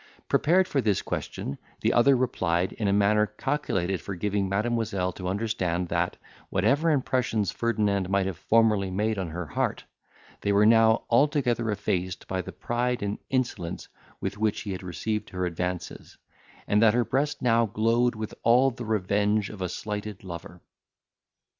Prepared 0.27 0.67
for 0.67 0.81
this 0.81 1.03
question, 1.03 1.59
the 1.81 1.93
other 1.93 2.15
replied, 2.17 2.73
in 2.73 2.87
a 2.87 2.91
manner 2.91 3.27
calculated 3.27 4.01
for 4.01 4.15
giving 4.15 4.49
Mademoiselle 4.49 5.11
to 5.13 5.27
understand, 5.27 5.89
that, 5.89 6.17
whatever 6.49 6.89
impressions 6.89 7.51
Ferdinand 7.51 8.09
might 8.09 8.25
have 8.25 8.35
formerly 8.39 8.89
made 8.89 9.19
on 9.19 9.29
her 9.29 9.45
heart, 9.45 9.83
they 10.41 10.51
were 10.51 10.65
now 10.65 11.03
altogether 11.11 11.69
effaced 11.69 12.27
by 12.27 12.41
the 12.41 12.51
pride 12.51 13.03
and 13.03 13.19
insolence 13.29 13.89
with 14.19 14.39
which 14.39 14.61
he 14.61 14.71
had 14.71 14.81
received 14.81 15.29
her 15.29 15.45
advances; 15.45 16.17
and 16.67 16.81
that 16.81 16.95
her 16.95 17.05
breast 17.05 17.43
now 17.43 17.67
glowed 17.67 18.15
with 18.15 18.33
all 18.41 18.71
the 18.71 18.85
revenge 18.85 19.51
of 19.51 19.61
a 19.61 19.69
slighted 19.69 20.23
lover. 20.23 20.61